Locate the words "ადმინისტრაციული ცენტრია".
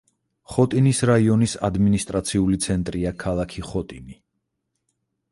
1.67-3.11